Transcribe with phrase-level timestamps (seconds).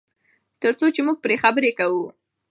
[0.61, 2.05] تر څو چې موږ پرې خبرې کوو.